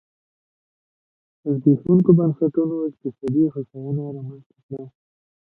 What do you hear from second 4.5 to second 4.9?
کړه.